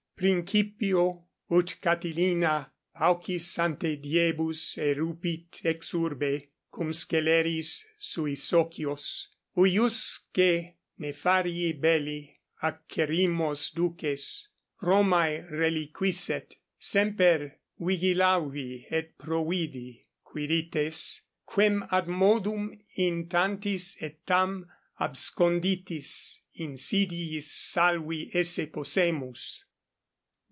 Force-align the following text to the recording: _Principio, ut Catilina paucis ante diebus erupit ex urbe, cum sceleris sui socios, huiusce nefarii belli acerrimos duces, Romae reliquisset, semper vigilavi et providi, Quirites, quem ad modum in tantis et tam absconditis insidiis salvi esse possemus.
_Principio, 0.23 1.25
ut 1.49 1.77
Catilina 1.81 2.69
paucis 2.95 3.57
ante 3.57 3.95
diebus 3.97 4.77
erupit 4.77 5.65
ex 5.65 5.93
urbe, 5.95 6.49
cum 6.71 6.91
sceleris 6.93 7.83
sui 7.97 8.35
socios, 8.35 9.29
huiusce 9.57 10.75
nefarii 10.99 11.73
belli 11.73 12.37
acerrimos 12.61 13.73
duces, 13.73 14.47
Romae 14.83 15.43
reliquisset, 15.49 16.53
semper 16.77 17.57
vigilavi 17.79 18.85
et 18.91 19.17
providi, 19.17 20.05
Quirites, 20.23 21.21
quem 21.47 21.83
ad 21.91 22.07
modum 22.07 22.79
in 22.95 23.25
tantis 23.27 23.97
et 23.99 24.23
tam 24.27 24.67
absconditis 24.99 26.37
insidiis 26.59 27.47
salvi 27.49 28.29
esse 28.35 28.67
possemus. 28.67 29.63